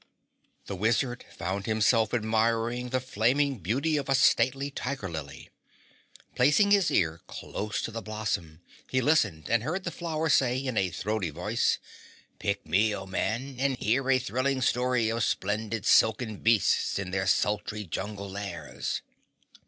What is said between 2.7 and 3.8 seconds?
the flaming